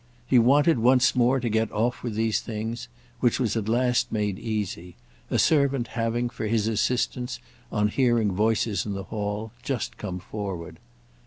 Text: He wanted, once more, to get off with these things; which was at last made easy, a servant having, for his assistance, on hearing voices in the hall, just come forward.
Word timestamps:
He 0.25 0.39
wanted, 0.39 0.79
once 0.79 1.15
more, 1.15 1.39
to 1.39 1.47
get 1.47 1.71
off 1.71 2.01
with 2.01 2.15
these 2.15 2.41
things; 2.41 2.87
which 3.19 3.39
was 3.39 3.55
at 3.55 3.69
last 3.69 4.11
made 4.11 4.39
easy, 4.39 4.95
a 5.29 5.37
servant 5.37 5.89
having, 5.89 6.27
for 6.27 6.47
his 6.47 6.67
assistance, 6.67 7.39
on 7.71 7.87
hearing 7.87 8.31
voices 8.31 8.83
in 8.83 8.93
the 8.93 9.03
hall, 9.03 9.51
just 9.61 9.97
come 9.99 10.17
forward. 10.17 10.79